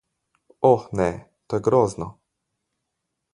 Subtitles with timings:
[0.69, 1.09] Oh ne,
[1.47, 2.09] to je grozno!